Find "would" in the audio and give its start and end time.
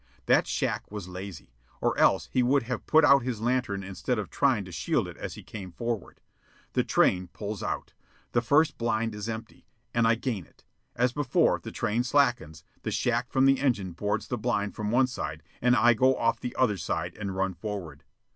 2.41-2.63